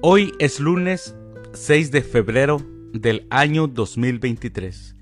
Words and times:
Hoy 0.00 0.32
es 0.38 0.60
lunes 0.60 1.16
6 1.54 1.90
de 1.90 2.02
febrero 2.02 2.62
del 2.92 3.26
año 3.30 3.66
2023, 3.66 4.94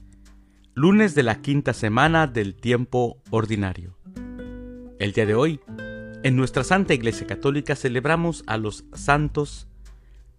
lunes 0.72 1.14
de 1.14 1.22
la 1.22 1.42
quinta 1.42 1.74
semana 1.74 2.26
del 2.26 2.54
tiempo 2.54 3.18
ordinario. 3.28 3.98
El 4.98 5.12
día 5.12 5.26
de 5.26 5.34
hoy, 5.34 5.60
en 6.22 6.34
nuestra 6.34 6.64
Santa 6.64 6.94
Iglesia 6.94 7.26
Católica 7.26 7.76
celebramos 7.76 8.42
a 8.46 8.56
los 8.56 8.86
santos 8.94 9.68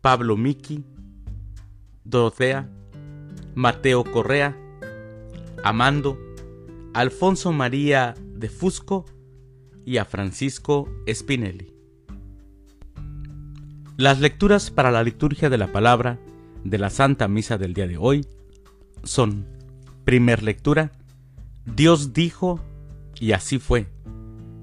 Pablo 0.01 0.37
Miki, 0.37 0.83
Dorotea, 2.03 2.67
Mateo 3.53 4.03
Correa, 4.05 4.57
Amando, 5.63 6.17
Alfonso 6.95 7.53
María 7.53 8.15
de 8.33 8.49
Fusco 8.49 9.05
y 9.85 9.97
a 9.97 10.05
Francisco 10.05 10.89
Spinelli. 11.07 11.76
Las 13.97 14.19
lecturas 14.19 14.69
para 14.69 14.91
la 14.91 15.01
liturgia 15.01 15.49
de 15.49 15.57
la 15.57 15.71
palabra 15.71 16.19
de 16.63 16.77
la 16.77 16.91
Santa 16.91 17.27
Misa 17.27 17.57
del 17.57 17.73
día 17.73 17.87
de 17.87 17.97
hoy 17.97 18.27
son, 19.03 19.47
primer 20.05 20.43
lectura, 20.43 20.91
Dios 21.65 22.13
dijo 22.13 22.59
y 23.19 23.31
así 23.31 23.57
fue, 23.57 23.87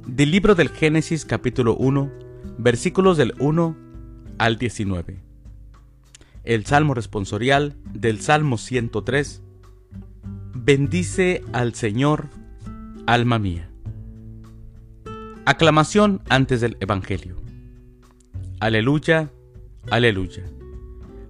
del 0.06 0.30
libro 0.30 0.54
del 0.54 0.68
Génesis 0.68 1.24
capítulo 1.24 1.74
1, 1.74 2.12
versículos 2.58 3.16
del 3.16 3.34
1 3.40 3.76
al 4.38 4.56
19. 4.56 5.18
El 6.44 6.64
Salmo 6.64 6.94
responsorial 6.94 7.74
del 7.92 8.20
Salmo 8.20 8.56
103, 8.56 9.42
bendice 10.54 11.42
al 11.52 11.74
Señor, 11.74 12.28
alma 13.08 13.41
mía. 13.41 13.69
Aclamación 15.44 16.22
antes 16.28 16.60
del 16.60 16.76
Evangelio. 16.78 17.42
Aleluya, 18.60 19.30
aleluya. 19.91 20.44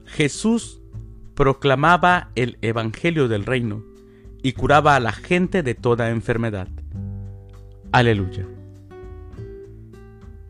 Jesús 0.06 0.80
proclamaba 1.34 2.30
el 2.34 2.58
Evangelio 2.62 3.28
del 3.28 3.44
reino 3.44 3.82
y 4.42 4.52
curaba 4.52 4.94
a 4.94 5.00
la 5.00 5.12
gente 5.12 5.62
de 5.62 5.74
toda 5.74 6.10
enfermedad. 6.10 6.68
Aleluya. 7.92 8.46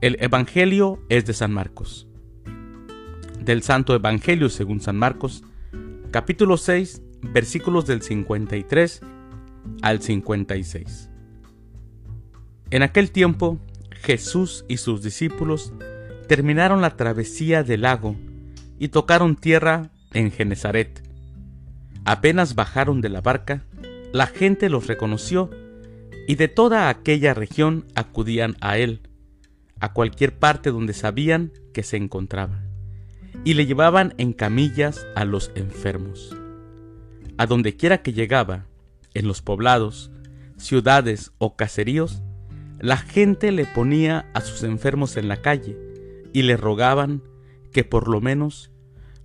El 0.00 0.16
Evangelio 0.20 1.00
es 1.08 1.24
de 1.24 1.32
San 1.32 1.52
Marcos. 1.52 2.08
Del 3.40 3.62
Santo 3.62 3.94
Evangelio 3.94 4.48
según 4.48 4.80
San 4.80 4.96
Marcos, 4.96 5.44
capítulo 6.10 6.56
6, 6.56 7.02
versículos 7.32 7.86
del 7.86 8.02
53 8.02 9.00
al 9.82 10.02
56. 10.02 11.10
En 12.70 12.82
aquel 12.82 13.10
tiempo, 13.10 13.58
Jesús 14.02 14.64
y 14.68 14.78
sus 14.78 15.02
discípulos 15.02 15.72
terminaron 16.28 16.80
la 16.80 16.96
travesía 16.96 17.62
del 17.62 17.82
lago 17.82 18.16
y 18.78 18.88
tocaron 18.88 19.36
tierra 19.36 19.90
en 20.12 20.30
Genezaret. 20.30 21.02
Apenas 22.04 22.54
bajaron 22.54 23.00
de 23.00 23.08
la 23.08 23.20
barca, 23.20 23.64
la 24.12 24.26
gente 24.26 24.68
los 24.68 24.86
reconoció 24.86 25.50
y 26.26 26.36
de 26.36 26.48
toda 26.48 26.88
aquella 26.88 27.34
región 27.34 27.86
acudían 27.94 28.56
a 28.60 28.78
él, 28.78 29.00
a 29.80 29.92
cualquier 29.92 30.38
parte 30.38 30.70
donde 30.70 30.92
sabían 30.92 31.52
que 31.72 31.82
se 31.82 31.96
encontraba, 31.96 32.62
y 33.44 33.54
le 33.54 33.66
llevaban 33.66 34.14
en 34.18 34.32
camillas 34.32 35.06
a 35.14 35.24
los 35.24 35.50
enfermos. 35.54 36.34
A 37.36 37.46
donde 37.46 37.76
quiera 37.76 38.02
que 38.02 38.12
llegaba, 38.12 38.66
en 39.12 39.26
los 39.28 39.42
poblados, 39.42 40.10
ciudades 40.56 41.32
o 41.38 41.56
caseríos, 41.56 42.22
la 42.78 42.96
gente 42.96 43.52
le 43.52 43.66
ponía 43.66 44.26
a 44.34 44.40
sus 44.40 44.62
enfermos 44.62 45.16
en 45.16 45.28
la 45.28 45.38
calle, 45.38 45.76
y 46.34 46.42
le 46.42 46.58
rogaban 46.58 47.22
que 47.72 47.84
por 47.84 48.08
lo 48.08 48.20
menos 48.20 48.70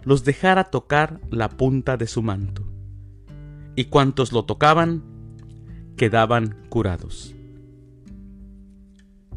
los 0.06 0.24
dejara 0.24 0.66
tocar 0.66 1.20
la 1.30 1.50
punta 1.50 1.98
de 1.98 2.08
su 2.08 2.22
manto. 2.22 2.64
Y 3.76 3.86
cuantos 3.86 4.32
lo 4.32 4.46
tocaban, 4.46 5.04
quedaban 5.98 6.56
curados. 6.70 7.36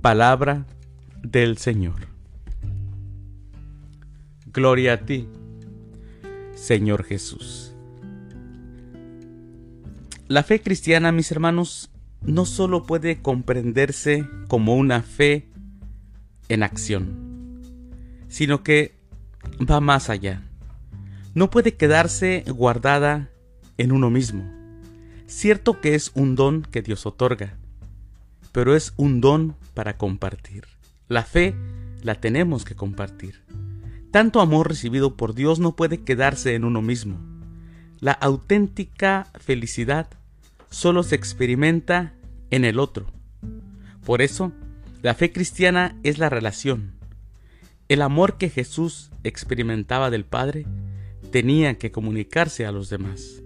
Palabra 0.00 0.66
del 1.22 1.58
Señor. 1.58 2.08
Gloria 4.52 4.92
a 4.92 4.98
ti, 4.98 5.28
Señor 6.54 7.04
Jesús. 7.04 7.74
La 10.28 10.42
fe 10.42 10.60
cristiana, 10.60 11.10
mis 11.10 11.32
hermanos, 11.32 11.90
no 12.20 12.44
solo 12.44 12.84
puede 12.84 13.22
comprenderse 13.22 14.28
como 14.48 14.76
una 14.76 15.02
fe 15.02 15.48
en 16.48 16.62
acción, 16.62 17.31
sino 18.32 18.62
que 18.62 18.94
va 19.70 19.80
más 19.80 20.08
allá. 20.08 20.42
No 21.34 21.50
puede 21.50 21.74
quedarse 21.74 22.44
guardada 22.48 23.28
en 23.76 23.92
uno 23.92 24.08
mismo. 24.08 24.50
Cierto 25.26 25.82
que 25.82 25.94
es 25.94 26.12
un 26.14 26.34
don 26.34 26.62
que 26.62 26.80
Dios 26.80 27.04
otorga, 27.04 27.58
pero 28.50 28.74
es 28.74 28.94
un 28.96 29.20
don 29.20 29.54
para 29.74 29.98
compartir. 29.98 30.64
La 31.08 31.24
fe 31.24 31.54
la 32.02 32.14
tenemos 32.14 32.64
que 32.64 32.74
compartir. 32.74 33.42
Tanto 34.10 34.40
amor 34.40 34.70
recibido 34.70 35.14
por 35.14 35.34
Dios 35.34 35.60
no 35.60 35.76
puede 35.76 36.00
quedarse 36.00 36.54
en 36.54 36.64
uno 36.64 36.80
mismo. 36.80 37.18
La 38.00 38.12
auténtica 38.12 39.26
felicidad 39.40 40.08
solo 40.70 41.02
se 41.02 41.16
experimenta 41.16 42.14
en 42.50 42.64
el 42.64 42.78
otro. 42.78 43.08
Por 44.06 44.22
eso, 44.22 44.52
la 45.02 45.12
fe 45.12 45.32
cristiana 45.32 45.98
es 46.02 46.16
la 46.16 46.30
relación, 46.30 47.01
el 47.88 48.02
amor 48.02 48.38
que 48.38 48.48
Jesús 48.48 49.10
experimentaba 49.24 50.10
del 50.10 50.24
Padre 50.24 50.66
tenía 51.30 51.78
que 51.78 51.90
comunicarse 51.90 52.66
a 52.66 52.72
los 52.72 52.88
demás. 52.90 53.42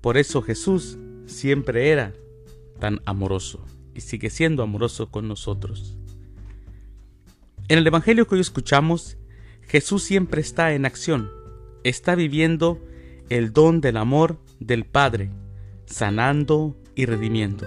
Por 0.00 0.16
eso 0.16 0.42
Jesús 0.42 0.98
siempre 1.26 1.90
era 1.90 2.12
tan 2.78 3.00
amoroso 3.04 3.64
y 3.94 4.00
sigue 4.00 4.30
siendo 4.30 4.62
amoroso 4.62 5.10
con 5.10 5.28
nosotros. 5.28 5.96
En 7.68 7.78
el 7.78 7.86
Evangelio 7.86 8.26
que 8.26 8.36
hoy 8.36 8.40
escuchamos, 8.40 9.16
Jesús 9.62 10.02
siempre 10.02 10.40
está 10.40 10.72
en 10.74 10.84
acción, 10.84 11.30
está 11.84 12.14
viviendo 12.14 12.80
el 13.28 13.52
don 13.52 13.80
del 13.80 13.96
amor 13.96 14.38
del 14.60 14.84
Padre, 14.84 15.30
sanando 15.86 16.76
y 16.94 17.06
redimiendo. 17.06 17.66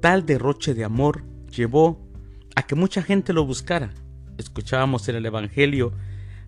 Tal 0.00 0.26
derroche 0.26 0.74
de 0.74 0.84
amor 0.84 1.24
llevó 1.50 2.06
a 2.54 2.66
que 2.66 2.74
mucha 2.74 3.02
gente 3.02 3.32
lo 3.32 3.46
buscara 3.46 3.94
escuchábamos 4.38 5.08
en 5.08 5.16
el 5.16 5.26
Evangelio 5.26 5.92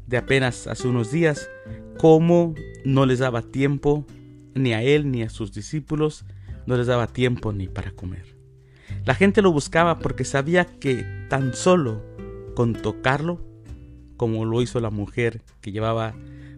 de 0.06 0.16
apenas 0.16 0.66
hace 0.66 0.88
unos 0.88 1.10
días, 1.10 1.50
cómo 1.99 2.54
no 2.84 3.06
les 3.06 3.19
daba 3.19 3.43
tiempo 3.43 4.06
ni 4.54 4.72
a 4.72 4.82
él 4.82 5.10
ni 5.10 5.22
a 5.22 5.31
sus 5.31 5.53
discípulos, 5.53 6.25
no 6.66 6.77
les 6.77 6.87
daba 6.87 7.06
tiempo 7.06 7.53
ni 7.53 7.69
para 7.69 7.91
comer. 7.91 8.37
La 9.04 9.15
gente 9.15 9.43
lo 9.43 9.53
buscaba 9.53 9.98
porque 9.98 10.25
sabía 10.25 10.65
que 10.65 11.04
tan 11.28 11.54
solo 11.54 12.03
con 12.54 12.75
tocarlo, 12.75 13.41
como 14.16 14.44
lo 14.44 14.62
hizo 14.62 14.81
la 14.81 14.91
mujer 14.91 15.43
que 15.60 15.72
llevaba 15.72 16.15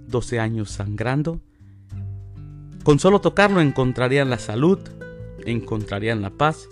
12 0.07 0.41
años 0.41 0.71
sangrando, 0.71 1.41
con 2.85 2.99
solo 2.99 3.21
tocarlo 3.21 3.61
encontrarían 3.61 4.31
la 4.31 4.39
salud, 4.39 4.79
encontrarían 5.45 6.23
la 6.23 6.31
paz 6.31 6.69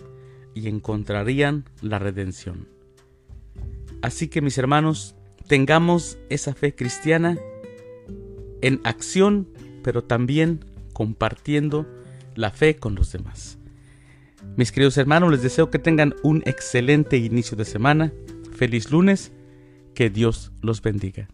y 0.54 0.68
encontrarían 0.68 1.64
la 1.82 1.98
redención. 1.98 2.77
Así 4.02 4.28
que 4.28 4.40
mis 4.40 4.58
hermanos, 4.58 5.14
tengamos 5.46 6.18
esa 6.28 6.54
fe 6.54 6.74
cristiana 6.74 7.38
en 8.60 8.80
acción, 8.84 9.48
pero 9.82 10.04
también 10.04 10.64
compartiendo 10.92 11.86
la 12.34 12.50
fe 12.50 12.76
con 12.76 12.94
los 12.94 13.12
demás. 13.12 13.58
Mis 14.56 14.72
queridos 14.72 14.96
hermanos, 14.96 15.30
les 15.30 15.42
deseo 15.42 15.70
que 15.70 15.78
tengan 15.78 16.14
un 16.22 16.42
excelente 16.46 17.16
inicio 17.16 17.56
de 17.56 17.64
semana. 17.64 18.12
Feliz 18.56 18.90
lunes, 18.90 19.32
que 19.94 20.10
Dios 20.10 20.52
los 20.62 20.82
bendiga. 20.82 21.28